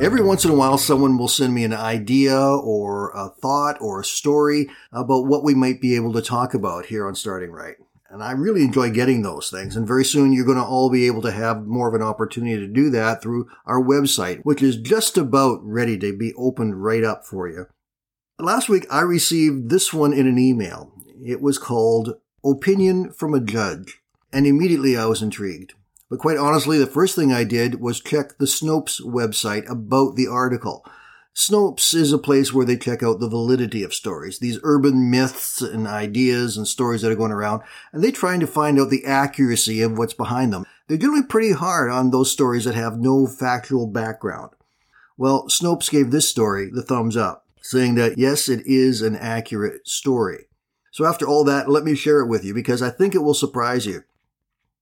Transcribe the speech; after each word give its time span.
Every 0.00 0.22
once 0.22 0.44
in 0.44 0.52
a 0.52 0.54
while, 0.54 0.78
someone 0.78 1.18
will 1.18 1.26
send 1.26 1.52
me 1.52 1.64
an 1.64 1.72
idea 1.72 2.38
or 2.38 3.10
a 3.16 3.30
thought 3.30 3.78
or 3.80 4.00
a 4.00 4.04
story 4.04 4.70
about 4.92 5.26
what 5.26 5.42
we 5.42 5.56
might 5.56 5.80
be 5.80 5.96
able 5.96 6.12
to 6.12 6.22
talk 6.22 6.54
about 6.54 6.86
here 6.86 7.08
on 7.08 7.16
Starting 7.16 7.50
Right. 7.50 7.74
And 8.08 8.22
I 8.22 8.30
really 8.30 8.62
enjoy 8.62 8.90
getting 8.90 9.22
those 9.22 9.50
things. 9.50 9.74
And 9.74 9.88
very 9.88 10.04
soon 10.04 10.32
you're 10.32 10.46
going 10.46 10.56
to 10.56 10.62
all 10.62 10.88
be 10.88 11.08
able 11.08 11.20
to 11.22 11.32
have 11.32 11.66
more 11.66 11.88
of 11.88 11.94
an 11.94 12.02
opportunity 12.02 12.56
to 12.60 12.68
do 12.68 12.90
that 12.90 13.20
through 13.20 13.48
our 13.66 13.82
website, 13.82 14.40
which 14.44 14.62
is 14.62 14.76
just 14.76 15.18
about 15.18 15.58
ready 15.64 15.98
to 15.98 16.16
be 16.16 16.32
opened 16.34 16.80
right 16.80 17.02
up 17.02 17.26
for 17.26 17.48
you. 17.48 17.66
Last 18.38 18.68
week 18.68 18.86
I 18.88 19.00
received 19.00 19.68
this 19.68 19.92
one 19.92 20.12
in 20.12 20.28
an 20.28 20.38
email. 20.38 20.92
It 21.26 21.42
was 21.42 21.58
called 21.58 22.14
Opinion 22.44 23.10
from 23.10 23.34
a 23.34 23.40
Judge. 23.40 24.00
And 24.32 24.46
immediately 24.46 24.96
I 24.96 25.06
was 25.06 25.22
intrigued. 25.22 25.74
But 26.10 26.20
quite 26.20 26.38
honestly, 26.38 26.78
the 26.78 26.86
first 26.86 27.14
thing 27.14 27.32
I 27.32 27.44
did 27.44 27.80
was 27.80 28.00
check 28.00 28.38
the 28.38 28.46
Snopes 28.46 29.00
website 29.00 29.68
about 29.70 30.16
the 30.16 30.26
article. 30.26 30.84
Snopes 31.34 31.94
is 31.94 32.12
a 32.12 32.18
place 32.18 32.52
where 32.52 32.66
they 32.66 32.76
check 32.76 33.02
out 33.02 33.20
the 33.20 33.28
validity 33.28 33.82
of 33.84 33.94
stories, 33.94 34.40
these 34.40 34.58
urban 34.64 35.08
myths 35.10 35.60
and 35.60 35.86
ideas 35.86 36.56
and 36.56 36.66
stories 36.66 37.02
that 37.02 37.12
are 37.12 37.16
going 37.16 37.30
around, 37.30 37.62
and 37.92 38.02
they're 38.02 38.10
trying 38.10 38.40
to 38.40 38.46
find 38.46 38.80
out 38.80 38.90
the 38.90 39.04
accuracy 39.04 39.80
of 39.82 39.96
what's 39.96 40.14
behind 40.14 40.52
them. 40.52 40.64
They're 40.88 40.96
generally 40.96 41.22
pretty 41.22 41.52
hard 41.52 41.90
on 41.90 42.10
those 42.10 42.32
stories 42.32 42.64
that 42.64 42.74
have 42.74 42.98
no 42.98 43.26
factual 43.26 43.86
background. 43.86 44.50
Well, 45.16 45.46
Snopes 45.46 45.90
gave 45.90 46.10
this 46.10 46.28
story 46.28 46.70
the 46.72 46.82
thumbs 46.82 47.16
up, 47.16 47.46
saying 47.60 47.94
that 47.96 48.18
yes, 48.18 48.48
it 48.48 48.66
is 48.66 49.02
an 49.02 49.14
accurate 49.14 49.86
story. 49.86 50.46
So 50.90 51.04
after 51.04 51.26
all 51.26 51.44
that, 51.44 51.68
let 51.68 51.84
me 51.84 51.94
share 51.94 52.20
it 52.20 52.28
with 52.28 52.44
you 52.44 52.54
because 52.54 52.82
I 52.82 52.90
think 52.90 53.14
it 53.14 53.22
will 53.22 53.34
surprise 53.34 53.86
you. 53.86 54.02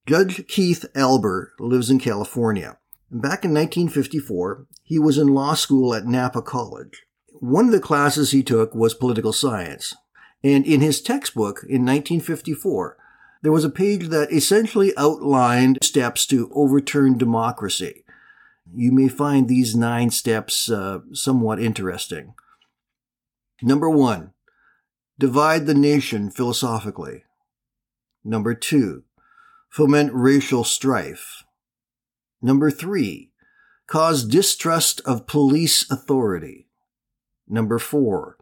Judge 0.07 0.47
Keith 0.47 0.85
Alber 0.95 1.49
lives 1.59 1.91
in 1.91 1.99
California. 1.99 2.79
Back 3.11 3.45
in 3.45 3.53
1954, 3.53 4.67
he 4.85 5.01
was 5.01 5.19
in 5.19 5.27
law 5.27 5.55
school 5.55 5.93
at 5.95 6.07
Napa 6.07 6.43
College. 6.43 7.03
One 7.41 7.67
of 7.67 7.73
the 7.73 7.81
classes 7.81 8.31
he 8.31 8.45
took 8.45 8.73
was 8.73 8.95
political 8.95 9.33
science. 9.33 9.97
And 10.45 10.65
in 10.65 10.81
his 10.81 11.03
textbook 11.03 11.65
in 11.65 11.85
1954, 11.85 12.97
there 13.43 13.51
was 13.51 13.65
a 13.65 13.71
page 13.71 14.09
that 14.09 14.31
essentially 14.31 14.97
outlined 14.97 15.79
steps 15.83 16.25
to 16.27 16.53
overturn 16.55 17.19
democracy. 17.19 18.05
You 18.73 18.93
may 18.93 19.09
find 19.09 19.49
these 19.49 19.75
nine 19.75 20.11
steps 20.11 20.71
uh, 20.71 21.01
somewhat 21.13 21.61
interesting. 21.61 22.35
Number 23.61 23.91
one, 23.91 24.35
divide 25.19 25.67
the 25.67 25.75
nation 25.75 26.31
philosophically. 26.31 27.25
Number 28.25 28.55
two, 28.55 29.03
foment 29.77 30.11
racial 30.15 30.65
strife. 30.65 31.45
Number 32.41 32.71
three, 32.71 33.31
cause 33.87 34.25
distrust 34.25 35.03
of 35.05 35.27
police 35.27 35.85
authority. 35.91 36.67
Number 37.47 37.79
four, 37.79 38.39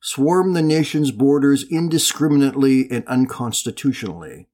swarm 0.00 0.52
the 0.52 0.62
nation's 0.62 1.10
borders 1.10 1.64
indiscriminately 1.68 2.88
and 2.92 3.04
unconstitutionally. 3.08 4.46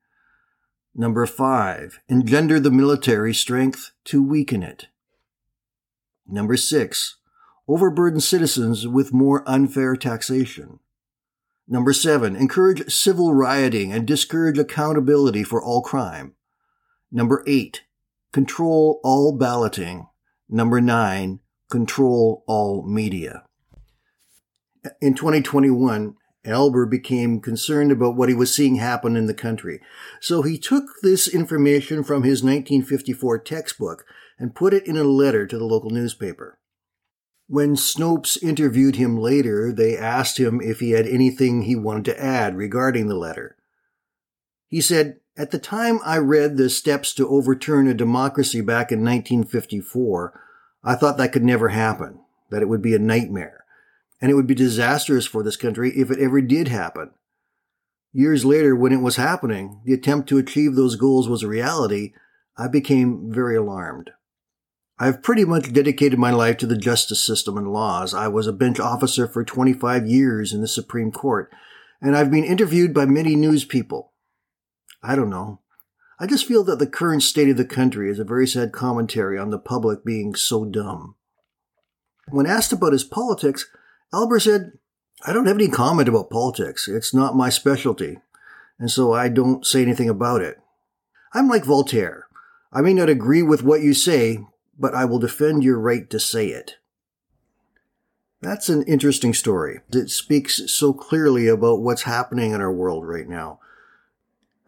Number 0.95 1.27
five, 1.27 2.01
engender 2.09 2.59
the 2.59 2.71
military 2.71 3.35
strength 3.35 3.91
to 4.05 4.27
weaken 4.27 4.63
it. 4.63 4.87
Number 6.27 6.57
six, 6.57 7.19
overburden 7.69 8.21
citizens 8.21 8.89
with 8.89 9.13
more 9.13 9.47
unfair 9.47 9.95
taxation. 9.95 10.79
Number 11.67 11.93
seven, 11.93 12.37
encourage 12.37 12.93
civil 12.93 13.33
rioting 13.33 13.93
and 13.93 14.07
discourage 14.07 14.59
accountability 14.59 15.45
for 15.45 15.63
all 15.63 15.83
crime. 15.83 16.35
Number 17.11 17.43
eight, 17.47 17.85
control 18.33 19.01
all 19.03 19.37
balloting. 19.37 20.09
Number 20.49 20.81
nine, 20.81 21.41
control 21.71 22.45
all 22.47 22.87
media. 22.87 23.45
In 25.01 25.15
2021, 25.15 26.17
Alber 26.45 26.89
became 26.89 27.41
concerned 27.41 27.91
about 27.91 28.17
what 28.17 28.29
he 28.29 28.35
was 28.35 28.55
seeing 28.55 28.77
happen 28.77 29.17
in 29.17 29.27
the 29.27 29.33
country. 29.33 29.81
So 30.21 30.43
he 30.43 30.59
took 30.59 30.85
this 31.03 31.27
information 31.27 32.05
from 32.05 32.23
his 32.23 32.43
1954 32.43 33.39
textbook 33.39 34.05
and 34.39 34.55
put 34.55 34.75
it 34.75 34.87
in 34.87 34.99
a 34.99 35.05
letter 35.05 35.47
to 35.47 35.59
the 35.59 35.65
local 35.65 35.91
newspaper. 35.91 36.59
When 37.47 37.77
Snopes 37.77 38.43
interviewed 38.43 38.97
him 38.97 39.19
later, 39.19 39.71
they 39.71 39.99
asked 39.99 40.39
him 40.39 40.61
if 40.63 40.81
he 40.81 40.93
had 40.93 41.07
anything 41.07 41.63
he 41.63 41.77
wanted 41.77 42.07
to 42.07 42.23
add 42.23 42.57
regarding 42.57 43.07
the 43.07 43.17
letter. 43.17 43.57
He 44.69 44.81
said, 44.81 45.21
At 45.37 45.51
the 45.51 45.59
time 45.59 46.01
I 46.05 46.19
read 46.19 46.57
the 46.57 46.71
steps 46.71 47.13
to 47.15 47.29
overturn 47.29 47.87
a 47.87 47.95
democracy 47.95 48.63
back 48.63 48.91
in 48.91 49.01
1954, 49.01 50.41
I 50.83 50.95
thought 50.95 51.19
that 51.19 51.33
could 51.33 51.45
never 51.45 51.69
happen, 51.69 52.21
that 52.51 52.63
it 52.63 52.69
would 52.69 52.83
be 52.83 52.95
a 52.95 52.99
nightmare, 52.99 53.65
and 54.21 54.31
it 54.31 54.35
would 54.35 54.47
be 54.47 54.55
disastrous 54.55 55.27
for 55.27 55.43
this 55.43 55.57
country 55.57 55.91
if 55.91 56.11
it 56.11 56.19
ever 56.19 56.41
did 56.41 56.69
happen. 56.69 57.11
Years 58.13 58.45
later, 58.45 58.75
when 58.75 58.93
it 58.93 59.03
was 59.03 59.17
happening, 59.17 59.81
the 59.85 59.93
attempt 59.93 60.29
to 60.31 60.39
achieve 60.39 60.77
those 60.77 60.97
goals 60.97 61.29
was 61.29 61.43
a 61.43 61.49
reality, 61.49 62.15
I 62.57 62.69
became 62.69 63.33
very 63.33 63.57
alarmed. 63.57 64.13
I've 64.99 65.23
pretty 65.23 65.45
much 65.45 65.73
dedicated 65.73 66.19
my 66.19 66.31
life 66.31 66.57
to 66.59 66.67
the 66.67 66.77
justice 66.77 67.25
system 67.25 67.59
and 67.59 67.73
laws. 67.73 68.15
I 68.15 68.29
was 68.29 68.47
a 68.47 68.53
bench 68.53 68.79
officer 68.79 69.27
for 69.27 69.45
25 69.45 70.07
years 70.07 70.53
in 70.53 70.61
the 70.61 70.69
Supreme 70.69 71.11
Court, 71.11 71.53
and 72.01 72.17
I've 72.17 72.31
been 72.31 72.45
interviewed 72.45 72.95
by 72.95 73.05
many 73.05 73.35
news 73.35 73.65
people. 73.65 74.13
I 75.03 75.17
don't 75.17 75.31
know. 75.31 75.61
I 76.21 76.27
just 76.27 76.47
feel 76.47 76.63
that 76.65 76.79
the 76.79 76.87
current 76.87 77.25
state 77.25 77.49
of 77.49 77.57
the 77.57 77.65
country 77.65 78.09
is 78.09 78.21
a 78.21 78.25
very 78.25 78.47
sad 78.47 78.73
commentary 78.73 79.37
on 79.37 79.51
the 79.51 79.59
public 79.59 80.05
being 80.05 80.37
so 80.37 80.65
dumb. 80.65 81.17
When 82.29 82.47
asked 82.47 82.73
about 82.73 82.93
his 82.93 83.05
politics, 83.05 83.67
Alber 84.13 84.41
said, 84.41 84.79
I 85.27 85.33
don't 85.33 85.47
have 85.47 85.57
any 85.57 85.69
comment 85.69 86.09
about 86.09 86.31
politics. 86.31 86.87
It's 86.87 87.13
not 87.13 87.37
my 87.37 87.49
specialty, 87.49 88.19
and 88.79 88.91
so 88.91 89.13
I 89.13 89.29
don't 89.29 89.67
say 89.67 89.83
anything 89.83 90.09
about 90.09 90.41
it. 90.41 90.59
I'm 91.33 91.49
like 91.49 91.65
Voltaire. 91.65 92.29
I 92.73 92.81
may 92.81 92.95
not 92.95 93.09
agree 93.09 93.43
with 93.43 93.65
what 93.65 93.83
you 93.83 93.93
say, 93.93 94.39
but 94.79 94.95
I 94.95 95.05
will 95.05 95.19
defend 95.19 95.65
your 95.65 95.79
right 95.79 96.09
to 96.11 96.21
say 96.21 96.49
it. 96.49 96.77
That's 98.41 98.69
an 98.69 98.83
interesting 98.83 99.33
story. 99.33 99.81
It 99.91 100.11
speaks 100.11 100.61
so 100.71 100.93
clearly 100.93 101.49
about 101.49 101.81
what's 101.81 102.03
happening 102.03 102.53
in 102.53 102.61
our 102.61 102.73
world 102.73 103.07
right 103.07 103.29
now. 103.29 103.61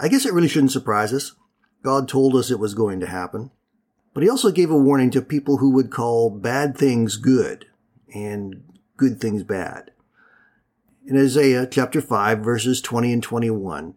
I 0.01 0.09
guess 0.09 0.25
it 0.25 0.33
really 0.33 0.49
shouldn't 0.49 0.73
surprise 0.73 1.13
us. 1.13 1.35
God 1.83 2.09
told 2.09 2.35
us 2.35 2.51
it 2.51 2.59
was 2.59 2.75
going 2.75 3.01
to 3.01 3.07
happen. 3.07 3.51
But 4.15 4.23
he 4.23 4.31
also 4.31 4.51
gave 4.51 4.71
a 4.71 4.79
warning 4.79 5.11
to 5.11 5.21
people 5.21 5.59
who 5.59 5.71
would 5.73 5.91
call 5.91 6.31
bad 6.31 6.77
things 6.77 7.17
good 7.17 7.67
and 8.15 8.63
good 8.97 9.21
things 9.21 9.43
bad. 9.43 9.91
In 11.07 11.19
Isaiah 11.19 11.69
chapter 11.71 12.01
5 12.01 12.39
verses 12.39 12.81
20 12.81 13.13
and 13.13 13.23
21, 13.23 13.95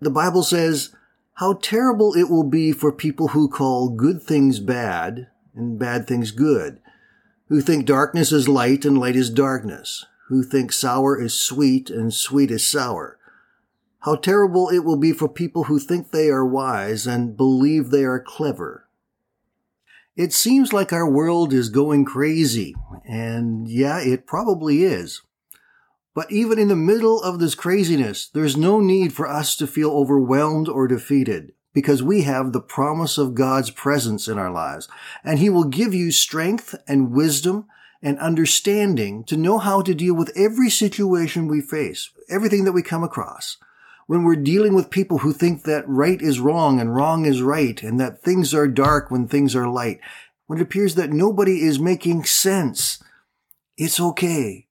the 0.00 0.10
Bible 0.10 0.42
says, 0.42 0.94
how 1.38 1.52
terrible 1.52 2.14
it 2.14 2.28
will 2.28 2.42
be 2.42 2.72
for 2.72 2.90
people 2.90 3.28
who 3.28 3.48
call 3.48 3.90
good 3.90 4.20
things 4.20 4.58
bad 4.58 5.28
and 5.54 5.78
bad 5.78 6.04
things 6.04 6.32
good, 6.32 6.80
who 7.48 7.60
think 7.60 7.86
darkness 7.86 8.32
is 8.32 8.48
light 8.48 8.84
and 8.84 8.98
light 8.98 9.14
is 9.14 9.30
darkness, 9.30 10.04
who 10.26 10.42
think 10.42 10.72
sour 10.72 11.20
is 11.20 11.32
sweet 11.32 11.90
and 11.90 12.12
sweet 12.12 12.50
is 12.50 12.66
sour. 12.66 13.18
How 14.00 14.16
terrible 14.16 14.68
it 14.68 14.80
will 14.80 14.96
be 14.96 15.12
for 15.12 15.28
people 15.28 15.64
who 15.64 15.78
think 15.78 16.10
they 16.10 16.28
are 16.28 16.44
wise 16.44 17.06
and 17.06 17.36
believe 17.36 17.90
they 17.90 18.02
are 18.02 18.18
clever. 18.18 18.88
It 20.16 20.32
seems 20.32 20.72
like 20.72 20.92
our 20.92 21.08
world 21.08 21.52
is 21.52 21.68
going 21.68 22.04
crazy, 22.04 22.74
and 23.04 23.68
yeah, 23.68 24.00
it 24.00 24.26
probably 24.26 24.82
is. 24.82 25.22
But 26.18 26.32
even 26.32 26.58
in 26.58 26.66
the 26.66 26.74
middle 26.74 27.22
of 27.22 27.38
this 27.38 27.54
craziness, 27.54 28.26
there's 28.26 28.56
no 28.56 28.80
need 28.80 29.12
for 29.12 29.28
us 29.28 29.54
to 29.54 29.68
feel 29.68 29.92
overwhelmed 29.92 30.68
or 30.68 30.88
defeated 30.88 31.52
because 31.72 32.02
we 32.02 32.22
have 32.22 32.50
the 32.50 32.60
promise 32.60 33.18
of 33.18 33.36
God's 33.36 33.70
presence 33.70 34.26
in 34.26 34.36
our 34.36 34.50
lives. 34.50 34.88
And 35.22 35.38
He 35.38 35.48
will 35.48 35.62
give 35.62 35.94
you 35.94 36.10
strength 36.10 36.74
and 36.88 37.12
wisdom 37.12 37.68
and 38.02 38.18
understanding 38.18 39.22
to 39.26 39.36
know 39.36 39.58
how 39.58 39.80
to 39.82 39.94
deal 39.94 40.16
with 40.16 40.36
every 40.36 40.70
situation 40.70 41.46
we 41.46 41.60
face, 41.60 42.10
everything 42.28 42.64
that 42.64 42.72
we 42.72 42.82
come 42.82 43.04
across. 43.04 43.56
When 44.08 44.24
we're 44.24 44.34
dealing 44.34 44.74
with 44.74 44.90
people 44.90 45.18
who 45.18 45.32
think 45.32 45.62
that 45.62 45.88
right 45.88 46.20
is 46.20 46.40
wrong 46.40 46.80
and 46.80 46.96
wrong 46.96 47.26
is 47.26 47.42
right 47.42 47.80
and 47.80 48.00
that 48.00 48.22
things 48.22 48.52
are 48.52 48.66
dark 48.66 49.08
when 49.08 49.28
things 49.28 49.54
are 49.54 49.70
light, 49.70 50.00
when 50.48 50.58
it 50.58 50.62
appears 50.62 50.96
that 50.96 51.12
nobody 51.12 51.62
is 51.62 51.78
making 51.78 52.24
sense, 52.24 53.00
it's 53.76 54.00
okay 54.00 54.64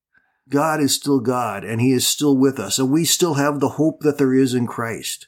God 0.49 0.79
is 0.79 0.93
still 0.93 1.19
God 1.19 1.63
and 1.63 1.81
he 1.81 1.91
is 1.91 2.07
still 2.07 2.37
with 2.37 2.59
us 2.59 2.79
and 2.79 2.91
we 2.91 3.05
still 3.05 3.35
have 3.35 3.59
the 3.59 3.69
hope 3.69 4.01
that 4.01 4.17
there 4.17 4.33
is 4.33 4.53
in 4.53 4.67
Christ. 4.67 5.27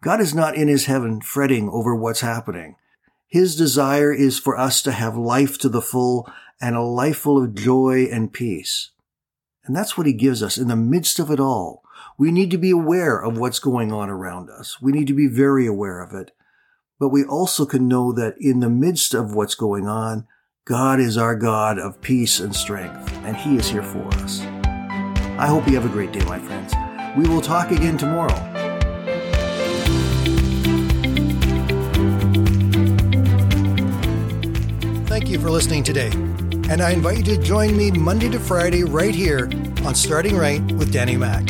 God 0.00 0.20
is 0.20 0.34
not 0.34 0.56
in 0.56 0.68
his 0.68 0.86
heaven 0.86 1.20
fretting 1.20 1.68
over 1.68 1.94
what's 1.94 2.20
happening. 2.20 2.76
His 3.26 3.56
desire 3.56 4.12
is 4.12 4.38
for 4.38 4.58
us 4.58 4.80
to 4.82 4.92
have 4.92 5.16
life 5.16 5.58
to 5.58 5.68
the 5.68 5.82
full 5.82 6.30
and 6.60 6.74
a 6.74 6.82
life 6.82 7.18
full 7.18 7.42
of 7.42 7.54
joy 7.54 8.08
and 8.10 8.32
peace. 8.32 8.90
And 9.64 9.76
that's 9.76 9.98
what 9.98 10.06
he 10.06 10.12
gives 10.12 10.42
us 10.42 10.56
in 10.56 10.68
the 10.68 10.76
midst 10.76 11.18
of 11.18 11.30
it 11.30 11.38
all. 11.38 11.82
We 12.16 12.32
need 12.32 12.50
to 12.52 12.58
be 12.58 12.70
aware 12.70 13.22
of 13.22 13.38
what's 13.38 13.58
going 13.58 13.92
on 13.92 14.08
around 14.08 14.50
us. 14.50 14.80
We 14.80 14.92
need 14.92 15.06
to 15.08 15.14
be 15.14 15.28
very 15.28 15.66
aware 15.66 16.00
of 16.00 16.14
it. 16.14 16.32
But 16.98 17.10
we 17.10 17.22
also 17.22 17.64
can 17.64 17.86
know 17.86 18.12
that 18.12 18.34
in 18.40 18.60
the 18.60 18.70
midst 18.70 19.14
of 19.14 19.34
what's 19.34 19.54
going 19.54 19.86
on, 19.86 20.26
God 20.68 21.00
is 21.00 21.16
our 21.16 21.34
God 21.34 21.78
of 21.78 21.98
peace 22.02 22.40
and 22.40 22.54
strength, 22.54 23.10
and 23.24 23.34
He 23.34 23.56
is 23.56 23.70
here 23.70 23.82
for 23.82 24.06
us. 24.16 24.42
I 25.38 25.46
hope 25.46 25.66
you 25.66 25.74
have 25.76 25.86
a 25.86 25.88
great 25.88 26.12
day, 26.12 26.22
my 26.26 26.38
friends. 26.38 26.74
We 27.16 27.26
will 27.26 27.40
talk 27.40 27.70
again 27.70 27.96
tomorrow. 27.96 28.34
Thank 35.06 35.30
you 35.30 35.38
for 35.38 35.50
listening 35.50 35.84
today, 35.84 36.10
and 36.68 36.82
I 36.82 36.90
invite 36.90 37.16
you 37.16 37.36
to 37.36 37.42
join 37.42 37.74
me 37.74 37.90
Monday 37.90 38.28
to 38.28 38.38
Friday 38.38 38.84
right 38.84 39.14
here 39.14 39.48
on 39.86 39.94
Starting 39.94 40.36
Right 40.36 40.60
with 40.72 40.92
Danny 40.92 41.16
Mack. 41.16 41.48